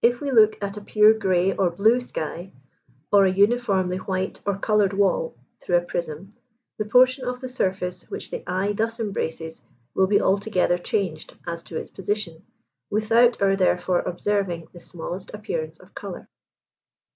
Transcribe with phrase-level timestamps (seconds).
[0.00, 2.52] If we look at a pure grey or blue sky
[3.10, 6.34] or a uniformly white or coloured wall through a prism,
[6.78, 11.64] the portion of the surface which the eye thus embraces will be altogether changed as
[11.64, 12.46] to its position,
[12.92, 16.28] without our therefore observing the smallest appearance of colour.